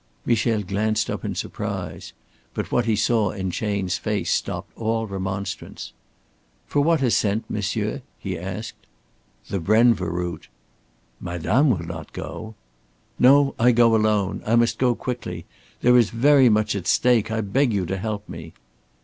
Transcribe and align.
Michel 0.25 0.63
glanced 0.63 1.11
up 1.11 1.23
in 1.23 1.35
surprise. 1.35 2.11
But 2.55 2.71
what 2.71 2.85
he 2.85 2.95
saw 2.95 3.29
in 3.29 3.51
Chayne's 3.51 3.99
face 3.99 4.33
stopped 4.33 4.75
all 4.75 5.05
remonstrance. 5.05 5.93
"For 6.65 6.81
what 6.81 7.03
ascent, 7.03 7.45
monsieur?" 7.49 8.01
he 8.17 8.35
asked. 8.35 8.87
"The 9.49 9.59
Brenva 9.59 10.09
route." 10.11 10.47
"Madame 11.19 11.69
will 11.69 11.85
not 11.85 12.13
go!" 12.13 12.55
"No, 13.19 13.53
I 13.59 13.71
go 13.73 13.95
alone. 13.95 14.41
I 14.43 14.55
must 14.55 14.79
go 14.79 14.95
quickly. 14.95 15.45
There 15.81 15.95
is 15.95 16.09
very 16.09 16.49
much 16.49 16.75
at 16.75 16.87
stake. 16.87 17.29
I 17.29 17.41
beg 17.41 17.71
you 17.71 17.85
to 17.85 17.97
help 17.97 18.27
me." 18.27 18.53